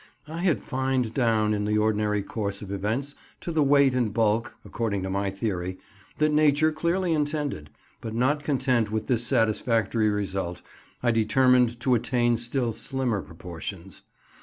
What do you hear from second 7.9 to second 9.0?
but not content